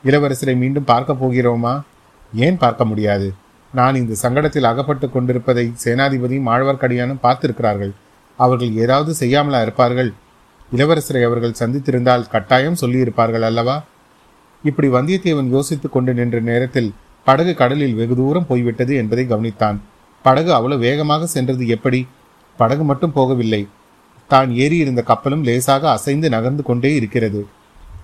[0.03, 1.81] இளவரசரை மீண்டும் பார்க்க போகிறோமா?
[2.33, 3.33] ஏன் பார்க்க முடியாது?
[3.73, 7.93] நான் இந்த சங்கடத்தில் அகப்பட்டு கொண்டிருப்பதை சேனாதிபதியும் ஆழ்வார்க்கடியானும் பார்த்திருக்கிறார்கள்.
[8.39, 10.13] அவர்கள் ஏதாவது செய்யாமலா இருப்பார்கள்?
[10.71, 13.83] இளவரசரை அவர்கள் சந்தித்திருந்தால் கட்டாயம் சொல்லியிருப்பார்கள் அல்லவா?
[14.63, 19.77] இப்படி வந்தியத்தேவன் யோசித்துக் கொண்டு நின்ற நேரத்தில் படகு கடலில் வெகு தூரம் போய்விட்டது என்பதை கவனித்தான்.
[20.21, 22.07] படகு அவ்வளவு வேகமாக சென்றது எப்படி?
[22.57, 23.67] படகு மட்டும் போகவில்லை.
[24.27, 27.47] தான் ஏறி இருந்த கப்பலும் லேசாக அசைந்து நகர்ந்து கொண்டே இருக்கிறது.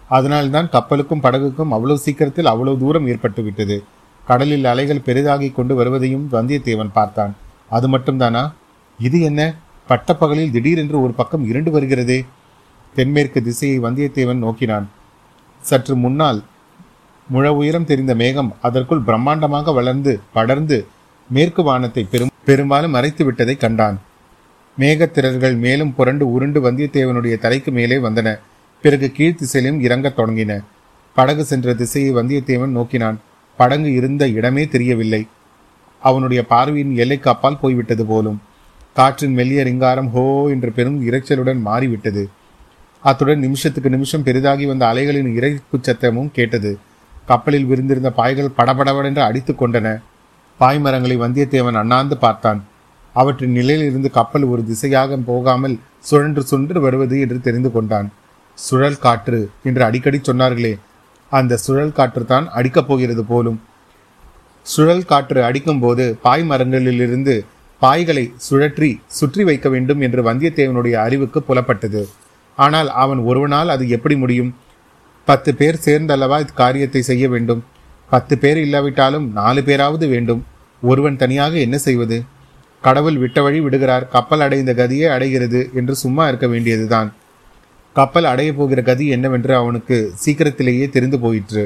[0.07, 3.83] அதனால்தான் கப்பலுக்கும் படகுக்கும் அவ்வளவு சீக்கிரத்தில் அவ்வளவு தூரம் ஏற்பட்டு விட்டது
[4.25, 7.35] கடலில் அலைகள் பெரிதாகிக் கொண்டு வருவதையும் வந்தியத்தேவன் பார்த்தான்.
[7.69, 8.53] அது மட்டும்தானா?
[8.99, 9.55] இது என்ன?
[9.87, 12.25] பட்டப்பகலில் திடீரென்று ஒரு பக்கம் இருண்டு வருகிறதே.
[12.95, 14.87] தென்மேற்கு திசையை வந்தியத்தேவன் நோக்கினான்.
[15.61, 16.43] சற்று முன்னால்
[17.29, 20.85] முழ உயரம் தெரிந்த மேகம் அதற்குள் பிரம்மாண்டமாக வளர்ந்து படர்ந்து
[21.29, 23.99] மேற்கு வானத்தை பெரும் பெரும்பாலும் மறைத்து விட்டதை கண்டான்.
[24.79, 28.39] மேகத்திரர்கள் மேலும் புரண்டு உருண்டு வந்தியத்தேவனுடைய தலைக்கு மேலே வந்தன.
[28.81, 30.63] பிறகு கீழ்த்திசையிலும் இறங்கத் தொடங்கின.
[31.15, 33.17] படகு சென்ற திசையை வந்தியத்தேவன் நோக்கினான்.
[33.57, 35.27] படகு இருந்த இடமே தெரியவில்லை.
[35.99, 38.41] அவனுடைய பார்வையின் எல்லைக்கு அப்பால் போய்விட்டது போலும்.
[38.93, 42.29] காற்றின் மெல்லிய ரிங்காரம் ஹோ என்ற பெரும் இரைச்சலுடன் மாறிவிட்டது.
[43.01, 46.77] அத்துடன் நிமிஷத்துக்கு நிமிஷம் பெரிதாகி வந்த அலைகளின் இறைப்பு சத்தமும் கேட்டது.
[47.29, 49.87] கப்பலில் விரிந்திருந்த பாய்கள் படபடவென்று அடித்து கொண்டன.
[50.59, 52.59] பாய்மரங்களை வந்தியத்தேவன் அண்ணாந்து பார்த்தான்.
[53.15, 55.75] அவற்றின் நிலையிலிருந்து கப்பல் ஒரு திசையாக போகாமல்
[56.09, 58.07] சுழன்று சுன்று வருவது என்று தெரிந்து கொண்டான்.
[58.57, 60.73] சுழல் காற்று என்று அடிக்கடி சொன்னார்களே
[61.31, 63.59] அந்த சுழல் காற்று தான் அடிக்கப் போகிறது போலும்.
[64.65, 67.35] சுழல் காற்று அடிக்கும்போது பாய் மரங்களிலிருந்து
[67.81, 72.01] பாய்களை சுழற்றி சுற்றி வைக்க வேண்டும் என்று வந்தியத்தேவனுடைய அறிவுக்கு புலப்பட்டது.
[72.57, 74.51] ஆனால் அவன் ஒருவனால் அது எப்படி முடியும்?
[75.27, 77.61] பத்து பேர் சேர்ந்தல்லவா காரியத்தை செய்ய வேண்டும்?
[78.09, 80.41] பத்து பேர் இல்லாவிட்டாலும் நாலு பேராவது வேண்டும்.
[80.81, 82.17] ஒருவன் தனியாக என்ன செய்வது?
[82.83, 84.05] கடவுள் விட்ட வழி விடுகிறார்.
[84.07, 87.09] கப்பல் அடைந்த கதியே அடைகிறது என்று சும்மா இருக்க வேண்டியதுதான்.
[87.95, 91.63] கப்பல் அடைய போகிற கதி என்னவென்று அவனுக்கு சீக்கிரத்திலேயே தெரிந்து போயிற்று.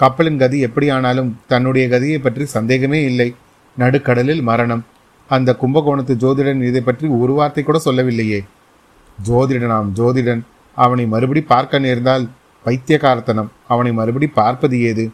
[0.00, 3.28] கப்பலின் கதி எப்படியானாலும் தன்னுடைய கதியை பற்றி சந்தேகமே இல்லை.
[3.76, 4.84] நடுக்கடலில் மரணம்.
[5.30, 8.40] அந்த கும்பகோணத்து ஜோதிடன் இதை பற்றி ஒரு வார்த்தை கூட சொல்லவில்லையே.
[9.18, 10.42] ஜோதிடனாம் ஜோதிடன்
[10.76, 12.24] அவனை மறுபடி பார்க்க நேர்ந்தால்
[12.64, 15.10] பைத்தியகார்த்தனம் அவனை மறுபடி பார்ப்பது ஏது?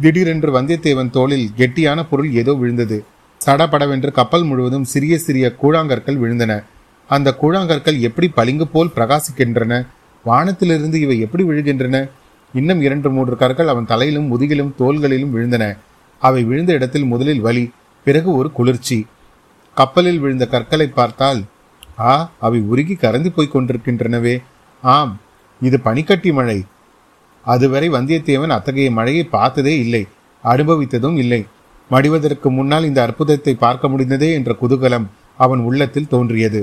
[0.00, 3.04] திடீரென்று வந்தியத்தேவன் தோளில் கெட்டியான பொருள் ஏதோ விழுந்தது.
[3.46, 6.64] சடபடவென்று கப்பல் முழுவதும் சிறிய சிறிய கூழாங்கற்கள் விழுந்தன.
[7.08, 9.86] அந்த கூழாங்கற்கள் எப்படி பளிங்கு போல் பிரகாசிக்கின்றன?
[10.24, 12.10] வானத்திலிருந்து இவை எப்படி விழுகின்றன?
[12.52, 15.78] இன்னும் இரண்டு மூன்று கற்கள் அவன் தலையிலும் முதுகிலும் தோள்களிலும் விழுந்தன.
[16.18, 17.70] அவை விழுந்த இடத்தில் முதலில் வலி
[18.04, 19.06] பிறகு ஒரு குளிர்ச்சி.
[19.74, 21.42] கப்பலில் விழுந்த கற்களை பார்த்தால்
[21.98, 24.42] ஆ அவை உருகி கறந்து போய் கொண்டிருக்கின்றனவே.
[24.82, 25.20] ஆம்
[25.66, 26.58] இது பனிக்கட்டி மழை.
[27.44, 30.02] அதுவரை வந்தியத்தேவன் அத்தகைய மழையை பார்த்ததே இல்லை
[30.44, 31.40] அனுபவித்ததும் இல்லை.
[31.90, 36.62] மடிவதற்கு முன்னால் இந்த அற்புதத்தை பார்க்க முடிந்ததே என்ற குதூகலம் அவன் உள்ளத்தில் தோன்றியது.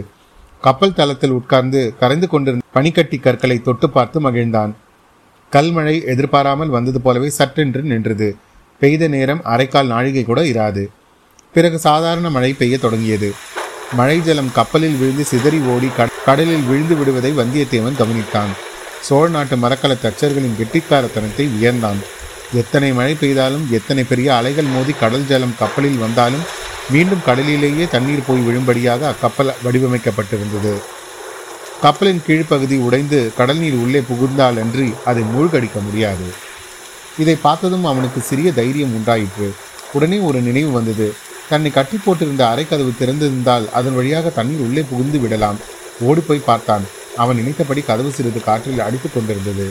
[0.61, 4.71] கப்பல் தளத்தில் உட்கார்ந்து கரைந்து கொண்டிருந்த பனிக்கட்டி கற்களை தொட்டு பார்த்து மகிழ்ந்தான்.
[5.51, 8.29] கல்மழை எதிர்பாராமல் வந்தது போலவே சட்டென்று நின்றது.
[8.81, 10.83] பெய்த நேரம் அரைக்கால் நாழிகை கூட இராது.
[11.55, 13.29] பிறகு சாதாரண மழை பெய்ய தொடங்கியது.
[13.99, 15.89] மழை ஜலம் கப்பலில் விழுந்து சிதறி ஓடி
[16.25, 18.51] கடலில் விழுந்து விடுவதை வந்தியத்தேவன் கவனித்தான்.
[19.07, 21.99] சோழ நாட்டு மரக்கல தச்சர்களின் கெட்டிக்காரத்தனத்தை உயர்ந்தான்.
[22.53, 26.45] எத்தனை மழை பெய்தாலும் எத்தனை பெரிய அலைகள் மோதி கடல் ஜலம் கப்பலில் வந்தாலும்
[26.89, 30.73] மீண்டும் கடலிலேயே தண்ணீர் போய் விழும்படியாக அக்கப்பல் வடிவமைக்கப்பட்டிருந்தது.
[31.81, 36.27] கப்பலின் கீழ்ப்பகுதி உடைந்து கடல் நீர் உள்ளே புகுந்தால் அன்றி அதை மூழ்கடிக்க முடியாது.
[37.17, 39.53] இதை பார்த்ததும் அவனுக்கு சிறிய தைரியம் உண்டாயிற்று.
[39.93, 41.13] உடனே ஒரு நினைவு வந்தது.
[41.49, 45.59] தன்னை கட்டி போட்டிருந்த அரைக்கதவு திறந்திருந்தால் அதன் வழியாக தண்ணீர் உள்ளே புகுந்து விடலாம்.
[46.01, 46.83] ஓடி போய் பார்த்தான்.
[47.23, 49.67] அவன் நினைத்தபடி கதவு சிறிது காற்றில் அடித்துக் கொண்டிருந்தது.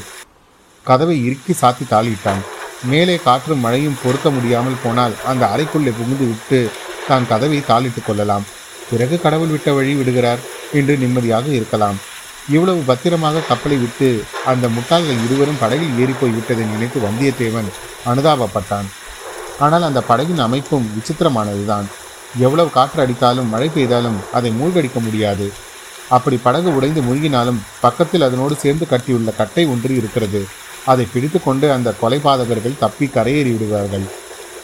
[0.89, 2.43] கதவை இறுக்கி சாத்தி தாளிட்டான்.
[2.91, 6.61] மேலே காற்றும் மழையும் பொறுக்க முடியாமல் போனால் அந்த அறைக்குள்ளே புகுந்து விட்டு
[7.09, 8.45] தான் கதவை தாளிட்டுக் கொள்ளலாம்.
[8.91, 10.43] பிறகு கடவுள் விட்ட வழி விடுகிறார்
[10.79, 11.99] என்று நிம்மதியாக இருக்கலாம்.
[12.57, 14.09] இவ்வளவு பத்திரமாக கப்பலை விட்டு
[14.51, 17.69] அந்த முட்டாள்கள் இருவரும் படகில் ஏறிப்போய் விட்டதை நினைத்து வந்தியத்தேவன்
[18.11, 18.89] அனுதாபப்பட்டான்.
[19.65, 21.89] ஆனால் அந்த படகின் அமைப்பும் விசித்திரமானதுதான்.
[22.47, 25.47] எவ்வளவு காற்று அடித்தாலும் மழை பெய்தாலும் அதை மூழ்கடிக்க முடியாது.
[26.09, 30.47] அப்படி படகு உடைந்து மூழ்கினாலும் பக்கத்தில் அதனோடு சேர்ந்து கட்டியுள்ள கட்டை ஒன்று இருக்கிறது.
[30.87, 34.07] அதை பிடித்து கொண்டு அந்த கொலைபாதகர்கள் தப்பி கரையேறி விடுவார்கள்.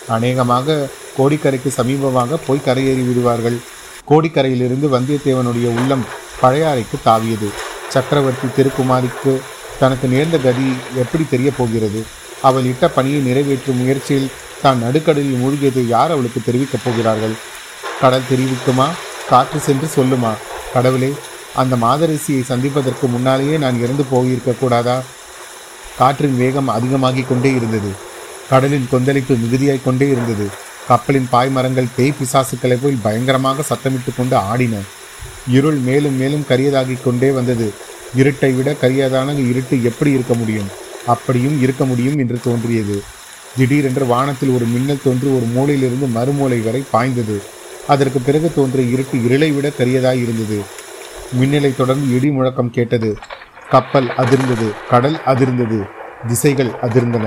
[0.09, 3.59] அநேகமாக கோடிக்கரைக்கு சமீபமாக போய் கரையேறி விடுவார்கள்.
[4.11, 6.05] கோடிக்கரையிலிருந்து வந்தியத்தேவனுடைய உள்ளம்
[6.43, 7.49] பழையாறைக்கு தாவியது.
[7.89, 9.41] சக்கரவர்த்தி திருக்குமாரிக்கு
[9.79, 12.03] தனக்கு நேர்ந்த கதி எப்படி தெரிய போகிறது?
[12.43, 14.31] அவள் இட்ட பணியை நிறைவேற்றும் முயற்சியில்
[14.63, 17.35] தான் நடுக்கடலில் மூழ்கியதை யார் அவளுக்கு தெரிவிக்கப் போகிறார்கள்?
[18.01, 18.89] கடல் தெரிவிக்குமா?
[19.29, 20.33] காற்று சென்று சொல்லுமா?
[20.73, 21.15] கடவுளே
[21.55, 25.03] அந்த மாதரிசியை சந்திப்பதற்கு முன்னாலேயே நான் இறந்து போயிருக்க கூடாதா?
[25.99, 27.89] காற்றின் வேகம் அதிகமாகிக் கொண்டே இருந்தது.
[28.51, 30.47] கடலின் கொந்தளிப்பு மிகுதியாய் கொண்டே இருந்தது.
[30.89, 34.77] கப்பலின் பாய்மரங்கள் பேய் பிசாசுக்களை போல் பயங்கரமாக சத்தமிட்டு கொண்டு ஆடின.
[35.49, 37.73] இருள் மேலும் மேலும் கரியதாகிக் கொண்டே வந்தது.
[38.17, 40.67] இருட்டை விட கரியதான இருட்டு எப்படி இருக்க முடியும்?
[41.07, 43.03] அப்படியும் இருக்க முடியும் என்று தோன்றியது.
[43.57, 47.43] திடீரென்று வானத்தில் ஒரு மின்னல் தோன்றி ஒரு மூலையிலிருந்து மறுமூலை வரை பாய்ந்தது.
[47.87, 50.83] அதற்கு பிறகு தோன்றிய இருட்டு இருளை விட கரியதாய் இருந்தது.
[51.33, 53.17] மின்னலை தொடர்ந்து இடி முழக்கம் கேட்டது.
[53.69, 55.79] கப்பல் அதிர்ந்தது கடல் அதிர்ந்தது
[56.27, 57.27] திசைகள் அதிர்ந்தன.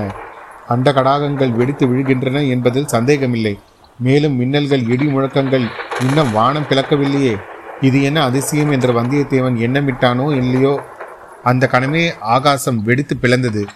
[0.66, 3.58] அண்ட கடாகங்கள் வெடித்து விழுகின்றன என்பதில் சந்தேகமில்லை.
[3.98, 5.66] மேலும் மின்னல்கள் இடி முழக்கங்கள்
[6.00, 7.34] இன்னும் வானம் பிளக்கவில்லையே
[7.80, 10.80] இது என்ன அதிசயம் என்ற வந்தியத்தேவன் எண்ணமிட்டானோ இல்லையோ?
[11.42, 13.66] அந்த கணமே ஆகாசம் வெடித்து பிளந்தது.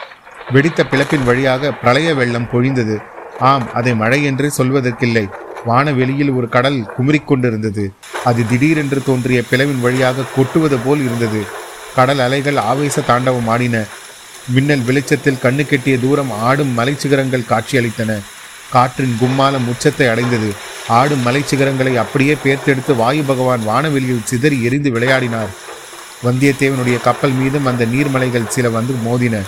[0.52, 2.96] வெடித்த பிளப்பின் வழியாக பிரளய வெள்ளம் பொழிந்தது.
[3.38, 5.28] ஆம் அதை மழை என்று சொல்வதற்கில்லை.
[5.66, 7.84] வானவெளியில் ஒரு கடல் குமரிக்கொண்டிருந்தது
[8.24, 11.42] அது திடீரென்று தோன்றிய பிளவின் வழியாக கொட்டுவது போல் இருந்தது.
[11.94, 13.84] கடல் அலைகள் ஆவேச தாண்டவம் ஆடின.
[14.48, 18.18] மின்னல் வெளிச்சத்தில் கண்ணு கெட்டிய தூரம் ஆடும் மலைச்சிகரங்கள் காட்சியளித்தன.
[18.72, 20.50] காற்றின் கும்மாலம் உச்சத்தை அடைந்தது.
[20.88, 25.52] ஆடும் மலைச்சிகரங்களை அப்படியே பேர்த்தெடுத்து வாயு பகவான் வானவெளியில் சிதறி எரிந்து விளையாடினார்.
[26.24, 29.40] வந்தியத்தேவனுடைய கப்பல் மீதும் அந்த நீர்மலைகள் சில வந்து மோதின.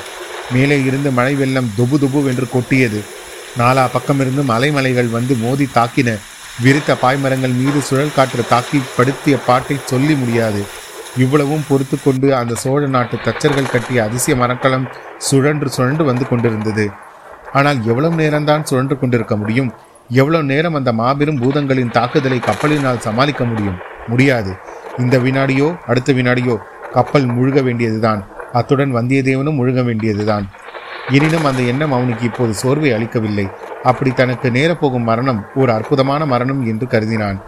[0.52, 3.04] மேலே இருந்து மழை வெள்ளம் துபு துபு என்று கொட்டியது.
[3.58, 6.18] நாலா பக்கமிருந்தும் அலைமலைகள் வந்து மோதி தாக்கின.
[6.62, 10.60] விரித்த பாய்மரங்கள் மீது சுழல் காற்று தாக்கி படுத்திய பாட்டை சொல்லி முடியாது.
[11.16, 14.86] இவ்வளவும் பொறுத்து கொண்டு அந்த சோழ நாட்டு தச்சர்கள் கட்டிய அதிசய மரக்கலம்
[15.18, 16.90] சுழன்று சுழன்று வந்து கொண்டிருந்தது.
[17.52, 19.72] ஆனால் எவ்வளவு நேரம்தான் சுழன்று கொண்டிருக்க முடியும்?
[20.08, 23.78] எவ்வளவு நேரம் அந்த மாபெரும் பூதங்களின் தாக்குதலை கப்பலினால் சமாளிக்க முடியும்?
[24.06, 24.52] முடியாது.
[24.98, 26.56] இந்த வினாடியோ அடுத்த வினாடியோ
[26.92, 28.20] கப்பல் முழுக வேண்டியதுதான்.
[28.52, 30.44] அத்துடன் வந்தியத்தேவனும் முழுக வேண்டியதுதான்.
[31.08, 33.48] எனினும் அந்த எண்ணம் அவனுக்கு இப்போது சோர்வை அளிக்கவில்லை.
[33.82, 37.40] அப்படி தனக்கு நேரப்போகும் மரணம் ஒரு அற்புதமான மரணம் என்று கருதினான்.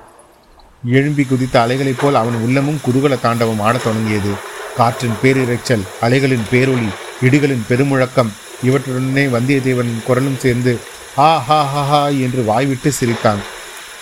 [0.85, 4.33] எழும்பி குதித்த அலைகளைப் போல் அவன் உள்ளமும் குதூகல தாண்டவம் ஆடத் தொடங்கியது.
[4.77, 6.89] காற்றின் பேரிரைச்சல் அலைகளின் பேரொளி
[7.23, 8.33] இடிகளின் பெருமுழக்கம்
[8.65, 10.79] இவற்றுடனே வந்தியத்தேவன் குரலும் சேர்ந்து
[11.17, 13.39] ஹா ஹா ஹா ஹா என்று வாய்விட்டு சிரித்தான்.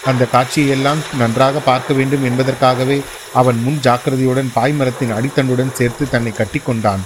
[0.04, 3.02] அந்த காட்சியெல்லாம் நன்றாக பார்க்க வேண்டும் என்பதற்காகவே
[3.34, 7.00] அவன் முன் ஜாக்கிரதையுடன் பாய்மரத்தின் அடித்தண்டுடன் சேர்த்து தன்னை கட்டிக்கொண்டான்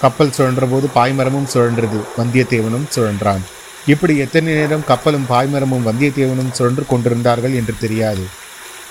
[0.00, 3.44] கப்பல் சுழன்றபோது பாய்மரமும் சுழன்றது வந்தியத்தேவனும் சுழன்றான்.
[3.86, 8.24] இப்படி எத்தனை நேரம் கப்பலும் பாய்மரமும் வந்தியத்தேவனும் சுழன்று கொண்டிருந்தார்கள் என்று தெரியாது.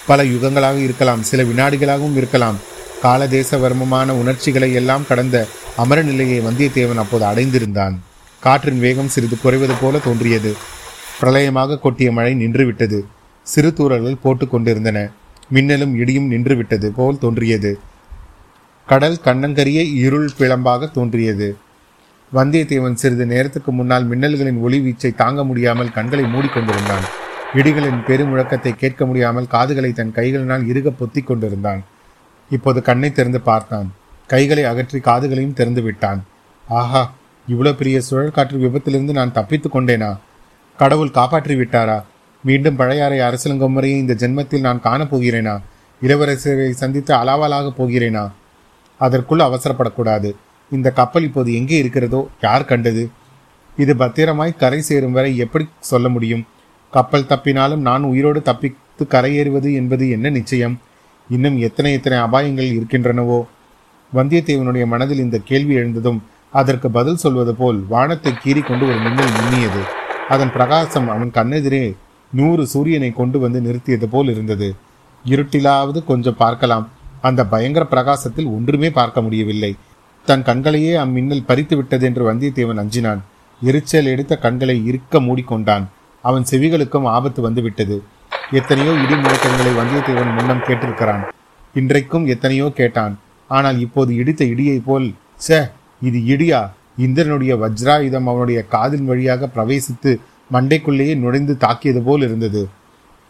[0.07, 2.57] பல யுகங்களாக இருக்கலாம் சில வினாடிகளாகவும் இருக்கலாம்.
[3.03, 7.95] காலதேசவர்மமான உணர்ச்சிகளை எல்லாம் கடந்த அமர நிலையை வந்தியத்தேவன் அப்போது அடைந்திருந்தான்.
[8.39, 10.53] காற்றின் வேகம் சிறிது குறைவது போல தோன்றியது.
[11.19, 13.01] பிரளயமாக கொட்டிய மழை நின்றுவிட்டது.
[13.43, 15.09] சிறு தூறல்கள் போட்டு கொண்டிருந்தன
[15.53, 17.79] மின்னலும் இடியும் நின்றுவிட்டது போல் தோன்றியது.
[18.87, 21.47] கடல் கண்ணங்கரிய இருள் பிளம்பாக தோன்றியது.
[22.33, 27.05] வந்தியத்தேவன் சிறிது நேரத்துக்கு முன்னால் மின்னல்களின் ஒளி வீச்சை தாங்க முடியாமல் கண்களை மூடிக்கொண்டிருந்தான்
[27.59, 31.81] இடிகளின் பெருமுழக்கத்தை கேட்க முடியாமல் காதுகளை தன் கைகளினால் இறுக பொத்தி கொண்டிருந்தான்.
[32.51, 33.89] இப்போது கண்ணை திறந்து பார்த்தான்.
[34.27, 36.21] கைகளை அகற்றி காதுகளையும் திறந்து விட்டான்.
[36.65, 37.03] ஆஹா
[37.47, 40.11] இவ்வளோ பெரிய சுழற்காற்று விபத்திலிருந்து நான் தப்பித்து கொண்டேனா?
[40.79, 41.99] கடவுள் காப்பாற்றி விட்டாரா?
[42.43, 45.57] மீண்டும் பழையாறை அரசலங்கம் முறையை இந்த ஜென்மத்தில் நான் காணப்போகிறேனா
[46.01, 48.25] இளவரசரை சந்தித்து அலாவலாக போகிறேனா?
[48.97, 50.29] அதற்குள் அவசரப்படக்கூடாது.
[50.71, 53.09] இந்த கப்பல் இப்போது எங்கே இருக்கிறதோ யார் கண்டது?
[53.77, 56.45] இது பத்திரமாய் கரை சேரும் வரை எப்படி சொல்ல முடியும்?
[56.93, 60.79] கப்பல் தப்பினாலும் நான் உயிரோடு தப்பித்து கரையேறுவது என்பது என்ன நிச்சயம்?
[61.29, 63.39] இன்னும் எத்தனை எத்தனை அபாயங்கள் இருக்கின்றனவோ?
[64.13, 69.81] வந்தியத்தேவனுடைய மனதில் இந்த கேள்வி எழுந்ததும் அதற்கு பதில் சொல்வது போல் வானத்தை கீறி கொண்டு ஒரு மின்னல் மின்னியது.
[70.29, 71.95] அதன் பிரகாசம் அவன் கண்ணெதிரே
[72.33, 74.75] நூறு சூரியனை கொண்டு வந்து நிறுத்தியது போல் இருந்தது.
[75.25, 76.89] இருட்டிலாவது கொஞ்சம் பார்க்கலாம்.
[77.27, 79.71] அந்த பயங்கர பிரகாசத்தில் ஒன்றுமே பார்க்க முடியவில்லை.
[80.27, 83.21] தன் கண்களையே அம்மின்னல் பறித்து விட்டது என்று வந்தியத்தேவன் அஞ்சினான்.
[83.61, 85.85] எரிச்சல் எடுத்த கண்களை இருக்க மூடிக்கொண்டான்.
[86.23, 87.97] அவன் செவிகளுக்கும் ஆபத்து வந்துவிட்டது.
[88.59, 91.23] எத்தனையோ இடி முழக்கங்களை வந்தியத்தேவன் முன்னம் கேட்டிருக்கிறான்.
[91.75, 93.13] இன்றைக்கும் எத்தனையோ கேட்டான்.
[93.49, 95.07] ஆனால் இப்போது இடித்த இடியைப் போல்
[95.47, 95.57] ச
[96.07, 96.61] இது இடியா?
[97.05, 100.11] இந்திரனுடைய வஜ்ராயுதம் அவனுடைய காதின் வழியாக பிரவேசித்து
[100.55, 102.61] மண்டைக்குள்ளேயே நுழைந்து தாக்கியது போல் இருந்தது.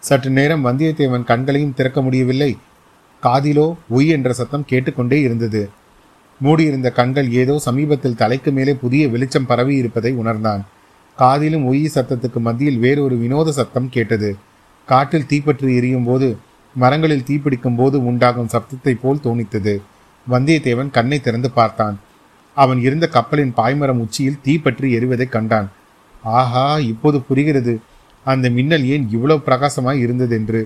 [0.04, 2.52] சற்று நேரம் வந்தியத்தேவன் கண்களையும் திறக்க முடியவில்லை.
[3.26, 5.62] காதிலோ ஒய் என்ற சத்தம் கேட்டுக்கொண்டே இருந்தது.
[6.42, 10.64] மூடியிருந்த கண்கள் ஏதோ சமீபத்தில் தலைக்கு மேலே புதிய வெளிச்சம் பரவி இருப்பதை உணர்ந்தான்.
[11.18, 14.30] காதிலும் ஒய் சத்தத்துக்கு மத்தியில் வேறொரு வினோத சத்தம் கேட்டது.
[14.88, 16.28] காட்டில் தீப்பற்றி எரியும் போது
[16.76, 19.76] மரங்களில் தீப்பிடிக்கும் போது உண்டாகும் சப்தத்தை போல் தோணித்தது.
[20.28, 21.96] வந்தியத்தேவன் கண்ணை திறந்து பார்த்தான்.
[22.58, 25.68] அவன் இருந்த கப்பலின் பாய்மரம் உச்சியில் தீப்பற்றி எரிவதைக் கண்டான்.
[26.40, 27.74] ஆஹா இப்போது புரிகிறது.
[28.26, 30.62] அந்த மின்னல் ஏன் இவ்வளவு பிரகாசமாய் இருந்ததென்று.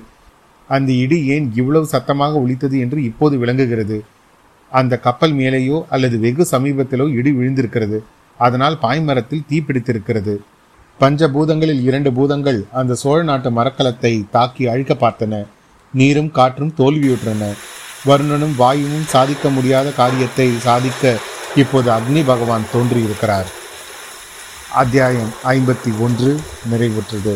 [0.69, 3.97] அந்த இடி ஏன் இவ்வளவு சத்தமாக ஒலித்தது என்று இப்போது விளங்குகிறது?
[4.71, 7.99] அந்த கப்பல் மேலேயோ அல்லது வெகு சமீபத்திலோ இடி விழுந்திருக்கிறது.
[8.37, 10.33] அதனால் பாய்மரத்தில் தீப்பிடித்திருக்கிறது
[10.99, 15.45] பஞ்சபூதங்களில் பஞ்ச பூதங்களில் இரண்டு பூதங்கள் அந்த சோழ நாட்டு மரக்கலத்தை தாக்கி அழிக்க பார்த்தன.
[15.93, 17.43] நீரும் காற்றும் தோல்வியுற்றன.
[18.07, 21.17] வருணனும் வாயுவும் சாதிக்க முடியாத காரியத்தை சாதிக்க
[21.55, 23.49] இப்போது அக்னி பகவான் தோன்றியிருக்கிறார்.
[24.81, 26.31] அத்தியாயம் ஐம்பத்தி ஒன்று
[26.71, 27.35] நிறைவுற்றது.